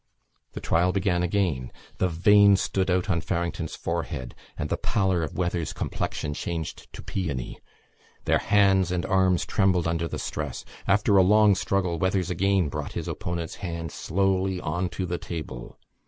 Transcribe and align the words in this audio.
The 0.53 0.59
trial 0.61 0.91
began 0.91 1.21
again. 1.21 1.71
The 1.99 2.07
veins 2.07 2.59
stood 2.59 2.89
out 2.89 3.07
on 3.07 3.21
Farrington's 3.21 3.75
forehead, 3.75 4.33
and 4.57 4.67
the 4.67 4.75
pallor 4.77 5.21
of 5.21 5.37
Weathers' 5.37 5.73
complexion 5.73 6.33
changed 6.33 6.91
to 6.93 7.03
peony. 7.03 7.59
Their 8.25 8.39
hands 8.39 8.89
and 8.91 9.05
arms 9.05 9.45
trembled 9.45 9.87
under 9.87 10.07
the 10.07 10.17
stress. 10.17 10.65
After 10.87 11.17
a 11.17 11.21
long 11.21 11.53
struggle 11.53 11.99
Weathers 11.99 12.31
again 12.31 12.67
brought 12.67 12.93
his 12.93 13.07
opponent's 13.07 13.53
hand 13.57 13.91
slowly 13.91 14.59
on 14.59 14.89
to 14.89 15.05
the 15.05 15.19
table. 15.19 15.77